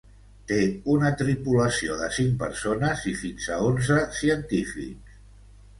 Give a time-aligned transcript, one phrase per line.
[0.51, 0.57] Té
[0.93, 5.25] una tripulació de cinc persones i fins a onze científics.